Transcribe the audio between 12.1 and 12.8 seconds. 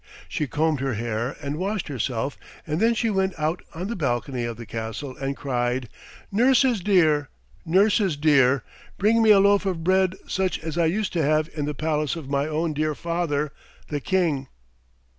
of my own